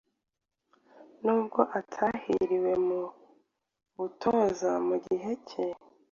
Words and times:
nubwo 1.23 1.59
atahiriwe 1.79 2.71
mu 2.87 3.01
butoza 3.95 4.71
Mu 4.87 4.95
gihe 5.05 5.31
cye 5.49 5.65